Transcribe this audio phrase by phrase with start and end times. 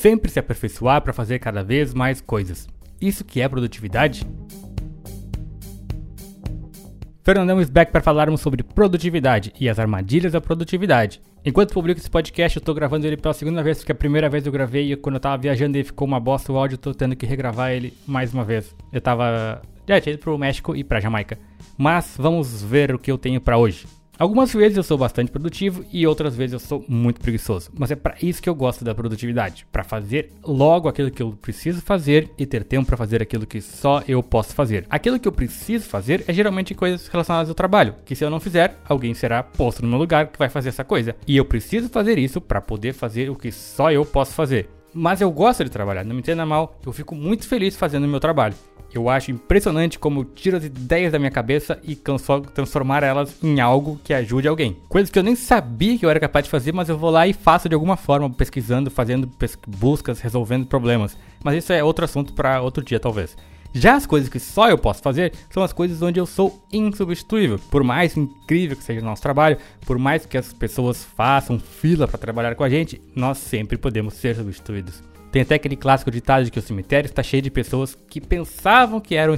[0.00, 2.66] sempre se aperfeiçoar para fazer cada vez mais coisas.
[2.98, 4.26] Isso que é produtividade?
[7.22, 11.20] Fernandão is back para falarmos sobre produtividade e as armadilhas da produtividade.
[11.44, 14.46] Enquanto publico esse podcast, eu tô gravando ele pela segunda vez, porque a primeira vez
[14.46, 17.14] eu gravei e quando eu tava viajando ele ficou uma bosta o áudio, tô tendo
[17.14, 18.74] que regravar ele mais uma vez.
[18.90, 19.60] Eu tava.
[19.86, 21.38] Já tinha ido pro México e pra Jamaica.
[21.76, 23.86] Mas vamos ver o que eu tenho para hoje.
[24.20, 27.96] Algumas vezes eu sou bastante produtivo e outras vezes eu sou muito preguiçoso, mas é
[27.96, 32.30] para isso que eu gosto da produtividade, para fazer logo aquilo que eu preciso fazer
[32.36, 34.84] e ter tempo para fazer aquilo que só eu posso fazer.
[34.90, 38.38] Aquilo que eu preciso fazer é geralmente coisas relacionadas ao trabalho, que se eu não
[38.38, 41.16] fizer, alguém será posto no meu lugar que vai fazer essa coisa.
[41.26, 44.68] E eu preciso fazer isso para poder fazer o que só eu posso fazer.
[44.92, 48.08] Mas eu gosto de trabalhar, não me entenda mal, eu fico muito feliz fazendo o
[48.08, 48.54] meu trabalho.
[48.92, 51.96] Eu acho impressionante como tiro as ideias da minha cabeça e
[52.54, 54.76] transformar elas em algo que ajude alguém.
[54.88, 57.26] Coisas que eu nem sabia que eu era capaz de fazer, mas eu vou lá
[57.26, 59.30] e faço de alguma forma, pesquisando, fazendo
[59.66, 61.16] buscas, resolvendo problemas.
[61.44, 63.36] Mas isso é outro assunto para outro dia, talvez.
[63.72, 67.60] Já as coisas que só eu posso fazer são as coisas onde eu sou insubstituível.
[67.70, 72.08] Por mais incrível que seja o nosso trabalho, por mais que as pessoas façam fila
[72.08, 75.09] para trabalhar com a gente, nós sempre podemos ser substituídos.
[75.30, 79.00] Tem até aquele clássico ditado de que o cemitério está cheio de pessoas que pensavam
[79.00, 79.34] que eram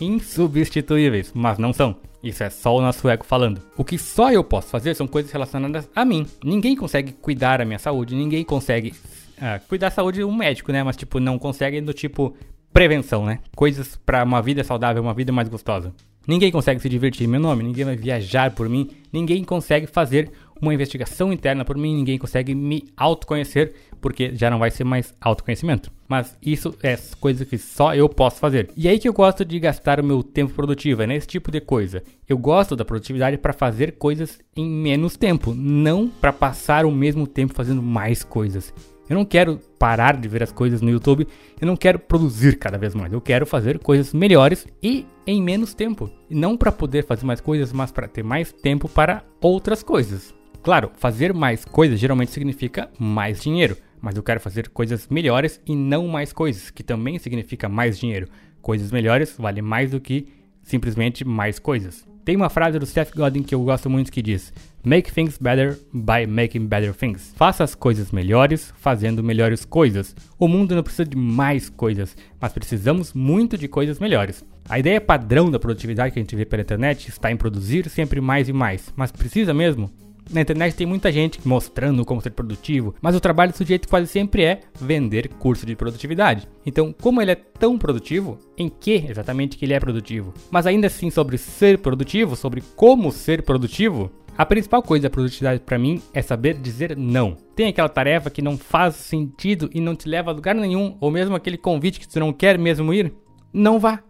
[0.00, 1.96] insubstituíveis, mas não são.
[2.22, 3.62] Isso é só o nosso ego falando.
[3.76, 6.26] O que só eu posso fazer são coisas relacionadas a mim.
[6.44, 8.92] Ninguém consegue cuidar da minha saúde, ninguém consegue
[9.38, 10.82] uh, cuidar da saúde um médico, né?
[10.82, 12.36] Mas tipo, não consegue do tipo
[12.72, 13.38] prevenção, né?
[13.56, 15.94] Coisas para uma vida saudável, uma vida mais gostosa.
[16.26, 20.30] Ninguém consegue se divertir em meu nome, ninguém vai viajar por mim, ninguém consegue fazer
[20.60, 25.14] uma investigação interna por mim, ninguém consegue me autoconhecer, porque já não vai ser mais
[25.20, 25.90] autoconhecimento.
[26.08, 28.70] Mas isso é coisa que só eu posso fazer.
[28.76, 31.60] E aí que eu gosto de gastar o meu tempo produtivo, é nesse tipo de
[31.60, 32.02] coisa.
[32.28, 37.26] Eu gosto da produtividade para fazer coisas em menos tempo, não para passar o mesmo
[37.26, 38.72] tempo fazendo mais coisas.
[39.10, 41.26] Eu não quero parar de ver as coisas no YouTube,
[41.60, 43.12] eu não quero produzir cada vez mais.
[43.12, 46.08] Eu quero fazer coisas melhores e em menos tempo.
[46.30, 50.32] Não para poder fazer mais coisas, mas para ter mais tempo para outras coisas.
[50.62, 55.74] Claro, fazer mais coisas geralmente significa mais dinheiro, mas eu quero fazer coisas melhores e
[55.74, 58.28] não mais coisas, que também significa mais dinheiro.
[58.60, 60.26] Coisas melhores vale mais do que
[60.62, 62.06] simplesmente mais coisas.
[62.22, 64.52] Tem uma frase do Seth Godin que eu gosto muito que diz:
[64.84, 67.32] Make things better by making better things.
[67.34, 70.14] Faça as coisas melhores fazendo melhores coisas.
[70.38, 74.44] O mundo não precisa de mais coisas, mas precisamos muito de coisas melhores.
[74.68, 78.20] A ideia padrão da produtividade que a gente vê pela internet está em produzir sempre
[78.20, 79.90] mais e mais, mas precisa mesmo?
[80.28, 84.06] Na internet tem muita gente mostrando como ser produtivo, mas o trabalho do sujeito quase
[84.06, 86.48] sempre é vender curso de produtividade.
[86.64, 90.32] Então, como ele é tão produtivo, em que exatamente que ele é produtivo?
[90.50, 95.60] Mas ainda assim sobre ser produtivo, sobre como ser produtivo, a principal coisa da produtividade
[95.60, 97.36] para mim é saber dizer não.
[97.54, 101.10] Tem aquela tarefa que não faz sentido e não te leva a lugar nenhum, ou
[101.10, 103.12] mesmo aquele convite que tu não quer mesmo ir?
[103.52, 104.02] Não vá.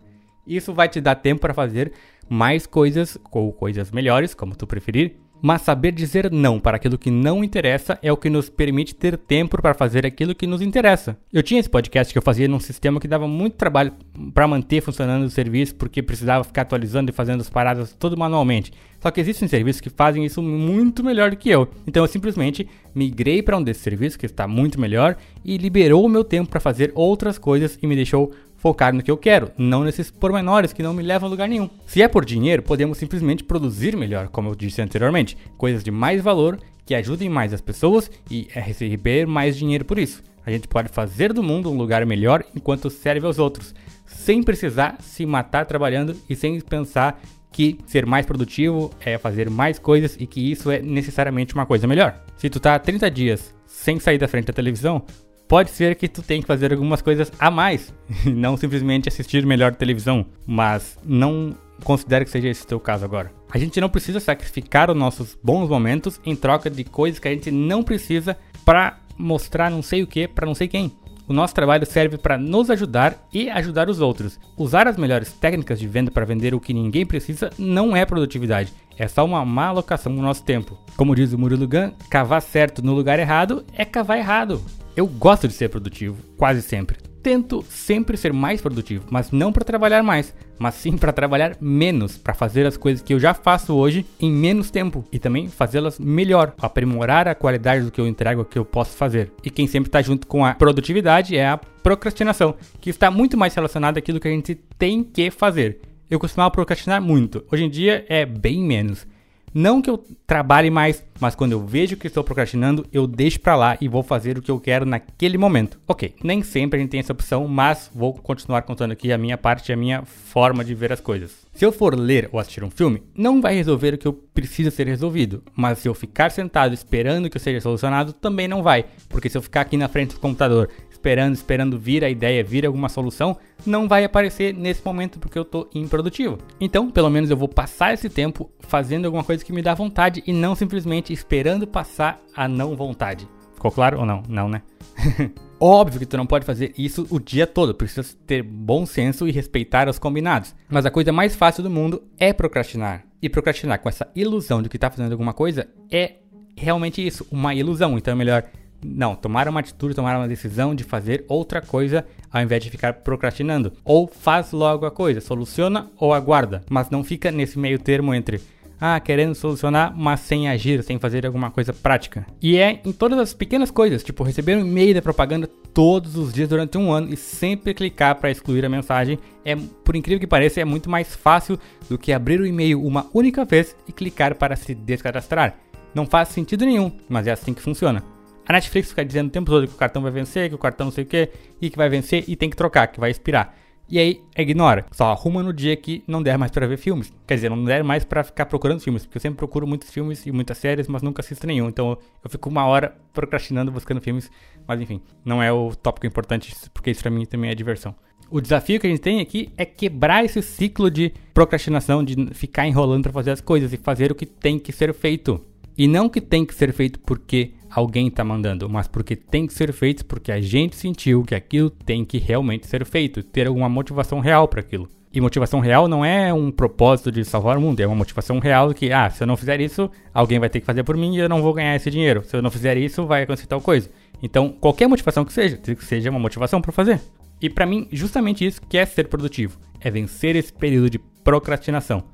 [0.46, 1.92] Isso vai te dar tempo para fazer
[2.28, 7.10] mais coisas ou coisas melhores, como tu preferir, mas saber dizer não para aquilo que
[7.10, 11.16] não interessa é o que nos permite ter tempo para fazer aquilo que nos interessa.
[11.32, 13.92] Eu tinha esse podcast que eu fazia num sistema que dava muito trabalho
[14.34, 18.72] para manter funcionando o serviço, porque precisava ficar atualizando e fazendo as paradas tudo manualmente.
[19.00, 21.68] Só que existem serviços que fazem isso muito melhor do que eu.
[21.86, 26.08] Então eu simplesmente migrei para um desses serviços que está muito melhor e liberou o
[26.08, 29.82] meu tempo para fazer outras coisas e me deixou focar no que eu quero, não
[29.82, 31.68] nesses pormenores que não me levam a lugar nenhum.
[31.86, 36.22] Se é por dinheiro, podemos simplesmente produzir melhor, como eu disse anteriormente, coisas de mais
[36.22, 40.22] valor que ajudem mais as pessoas e receber mais dinheiro por isso.
[40.44, 44.96] A gente pode fazer do mundo um lugar melhor enquanto serve aos outros, sem precisar
[45.00, 47.20] se matar trabalhando e sem pensar
[47.52, 51.86] que ser mais produtivo é fazer mais coisas e que isso é necessariamente uma coisa
[51.86, 52.22] melhor.
[52.36, 55.04] Se tu tá 30 dias sem sair da frente da televisão,
[55.50, 57.92] pode ser que tu tenha que fazer algumas coisas a mais,
[58.24, 63.32] não simplesmente assistir melhor televisão, mas não considere que seja esse o teu caso agora.
[63.50, 67.32] A gente não precisa sacrificar os nossos bons momentos em troca de coisas que a
[67.32, 70.92] gente não precisa para mostrar não sei o que para não sei quem.
[71.26, 74.38] O nosso trabalho serve para nos ajudar e ajudar os outros.
[74.56, 78.72] Usar as melhores técnicas de venda para vender o que ninguém precisa não é produtividade,
[78.96, 80.78] é só uma má alocação do nosso tempo.
[80.96, 84.62] Como diz o Murilo Gun, cavar certo no lugar errado é cavar errado.
[85.00, 86.98] Eu gosto de ser produtivo, quase sempre.
[87.22, 92.18] Tento sempre ser mais produtivo, mas não para trabalhar mais, mas sim para trabalhar menos,
[92.18, 95.98] para fazer as coisas que eu já faço hoje em menos tempo e também fazê-las
[95.98, 99.32] melhor, aprimorar a qualidade do que eu entrego, que eu posso fazer.
[99.42, 103.54] E quem sempre está junto com a produtividade é a procrastinação, que está muito mais
[103.54, 105.80] relacionada àquilo que a gente tem que fazer.
[106.10, 109.06] Eu costumava procrastinar muito, hoje em dia é bem menos.
[109.52, 113.56] Não que eu trabalhe mais, mas quando eu vejo que estou procrastinando, eu deixo para
[113.56, 115.80] lá e vou fazer o que eu quero naquele momento.
[115.88, 119.36] Ok, nem sempre a gente tem essa opção, mas vou continuar contando aqui a minha
[119.36, 121.46] parte, a minha forma de ver as coisas.
[121.52, 124.70] Se eu for ler ou assistir um filme, não vai resolver o que eu preciso
[124.70, 128.84] ser resolvido, mas se eu ficar sentado esperando que eu seja solucionado, também não vai,
[129.08, 130.70] porque se eu ficar aqui na frente do computador
[131.00, 135.42] esperando, esperando vir a ideia, vir alguma solução, não vai aparecer nesse momento porque eu
[135.42, 136.38] estou improdutivo.
[136.60, 140.22] Então, pelo menos eu vou passar esse tempo fazendo alguma coisa que me dá vontade
[140.26, 143.26] e não simplesmente esperando passar a não vontade.
[143.54, 144.22] Ficou claro ou não?
[144.28, 144.62] Não, né?
[145.58, 149.32] Óbvio que tu não pode fazer isso o dia todo, precisa ter bom senso e
[149.32, 150.54] respeitar os combinados.
[150.68, 153.04] Mas a coisa mais fácil do mundo é procrastinar.
[153.22, 156.16] E procrastinar com essa ilusão de que está fazendo alguma coisa é
[156.56, 157.96] realmente isso, uma ilusão.
[157.96, 158.44] Então é melhor
[158.84, 162.94] não, tomar uma atitude, tomar uma decisão de fazer outra coisa ao invés de ficar
[162.94, 163.72] procrastinando.
[163.84, 168.40] Ou faz logo a coisa, soluciona ou aguarda, mas não fica nesse meio termo entre
[168.80, 172.26] ah, querendo solucionar, mas sem agir, sem fazer alguma coisa prática.
[172.40, 176.32] E é em todas as pequenas coisas, tipo receber um e-mail da propaganda todos os
[176.32, 179.54] dias durante um ano e sempre clicar para excluir a mensagem, é,
[179.84, 181.58] por incrível que pareça, é muito mais fácil
[181.90, 185.56] do que abrir o e-mail uma única vez e clicar para se descadastrar.
[185.94, 188.02] Não faz sentido nenhum, mas é assim que funciona.
[188.50, 190.86] A Netflix fica dizendo o tempo todo que o cartão vai vencer, que o cartão
[190.86, 191.28] não sei o que,
[191.62, 193.54] e que vai vencer e tem que trocar, que vai expirar.
[193.88, 194.84] E aí, ignora.
[194.90, 197.12] Só arruma no dia que não der mais para ver filmes.
[197.28, 199.06] Quer dizer, não der mais para ficar procurando filmes.
[199.06, 201.68] Porque eu sempre procuro muitos filmes e muitas séries, mas nunca assisto nenhum.
[201.68, 204.28] Então eu fico uma hora procrastinando, buscando filmes.
[204.66, 207.94] Mas enfim, não é o tópico importante, porque isso pra mim também é diversão.
[208.28, 212.66] O desafio que a gente tem aqui é quebrar esse ciclo de procrastinação, de ficar
[212.66, 215.40] enrolando para fazer as coisas e fazer o que tem que ser feito.
[215.80, 219.54] E não que tem que ser feito porque alguém está mandando, mas porque tem que
[219.54, 223.66] ser feito porque a gente sentiu que aquilo tem que realmente ser feito, ter alguma
[223.66, 224.90] motivação real para aquilo.
[225.10, 228.74] E motivação real não é um propósito de salvar o mundo, é uma motivação real
[228.74, 231.18] que, ah, se eu não fizer isso, alguém vai ter que fazer por mim e
[231.18, 232.22] eu não vou ganhar esse dinheiro.
[232.26, 233.88] Se eu não fizer isso, vai acontecer tal coisa.
[234.22, 237.00] Então, qualquer motivação que seja, que seja uma motivação para fazer.
[237.40, 242.04] E para mim, justamente isso que é ser produtivo, é vencer esse período de procrastinação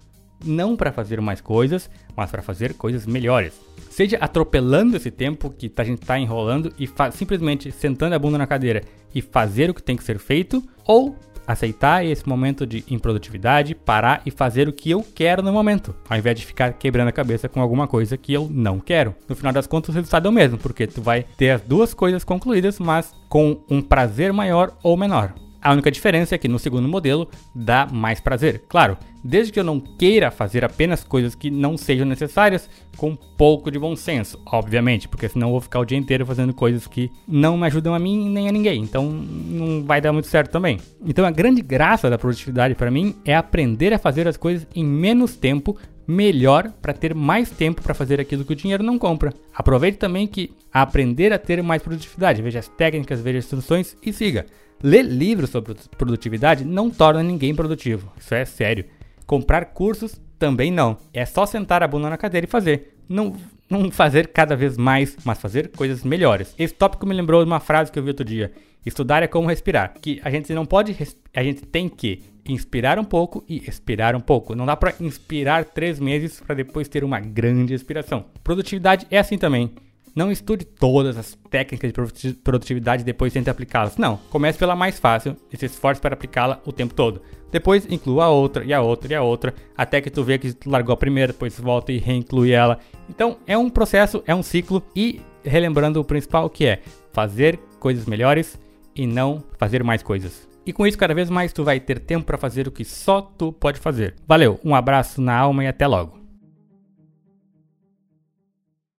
[0.45, 3.55] não para fazer mais coisas, mas para fazer coisas melhores.
[3.91, 8.47] Seja atropelando esse tempo que a gente está enrolando e simplesmente sentando a bunda na
[8.47, 8.83] cadeira
[9.15, 11.17] e fazer o que tem que ser feito, ou
[11.47, 16.19] aceitar esse momento de improdutividade, parar e fazer o que eu quero no momento, ao
[16.19, 19.15] invés de ficar quebrando a cabeça com alguma coisa que eu não quero.
[19.29, 21.95] No final das contas, o resultado é o mesmo, porque tu vai ter as duas
[21.95, 25.35] coisas concluídas, mas com um prazer maior ou menor.
[25.67, 28.63] A única diferença é que no segundo modelo dá mais prazer.
[28.69, 33.69] Claro, desde que eu não queira fazer apenas coisas que não sejam necessárias, com pouco
[33.69, 37.11] de bom senso, obviamente, porque senão eu vou ficar o dia inteiro fazendo coisas que
[37.27, 38.81] não me ajudam a mim nem a ninguém.
[38.81, 40.79] Então não vai dar muito certo também.
[41.05, 44.85] Então a grande graça da produtividade para mim é aprender a fazer as coisas em
[44.85, 45.77] menos tempo
[46.07, 49.35] melhor para ter mais tempo para fazer aquilo que o dinheiro não compra.
[49.55, 54.13] Aproveite também que aprender a ter mais produtividade, veja as técnicas, veja as instruções e
[54.13, 54.47] siga.
[54.83, 58.13] Ler livros sobre produtividade não torna ninguém produtivo.
[58.19, 58.85] Isso é sério.
[59.27, 60.99] Comprar cursos também não.
[61.13, 62.96] É só sentar a bunda na cadeira e fazer.
[63.09, 63.37] Não,
[63.69, 66.55] não fazer cada vez mais, mas fazer coisas melhores.
[66.59, 68.53] Esse tópico me lembrou de uma frase que eu vi outro dia.
[68.85, 69.95] Estudar é como respirar.
[70.01, 70.97] Que a gente não pode,
[71.35, 74.55] a gente tem que inspirar um pouco e expirar um pouco.
[74.55, 78.27] Não dá para inspirar três meses para depois ter uma grande expiração.
[78.45, 79.73] Produtividade é assim também.
[80.15, 83.99] Não estude todas as técnicas de produtividade e depois tente aplicá-las.
[83.99, 87.21] Não, comece pela mais fácil e se esforce para aplicá-la o tempo todo.
[87.53, 90.55] Depois inclua a outra e a outra e a outra, até que tu vê que
[90.55, 92.79] tu largou a primeira, depois volta e reinclui ela.
[93.09, 96.81] Então é um processo, é um ciclo e relembrando o principal que é
[97.13, 98.59] fazer coisas melhores
[98.95, 100.47] e não fazer mais coisas.
[100.67, 103.21] E com isso, cada vez mais tu vai ter tempo para fazer o que só
[103.21, 104.17] tu pode fazer.
[104.27, 106.16] Valeu, um abraço na alma e até logo.